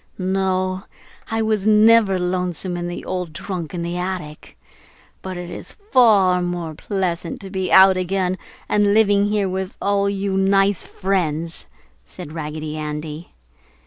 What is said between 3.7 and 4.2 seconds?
in the